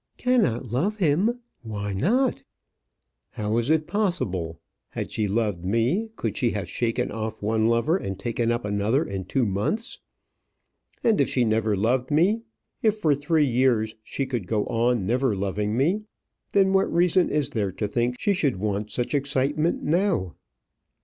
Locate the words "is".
3.59-3.69, 17.29-17.51